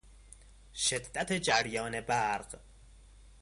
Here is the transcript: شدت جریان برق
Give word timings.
شدت 0.73 1.33
جریان 1.33 2.01
برق 2.01 2.59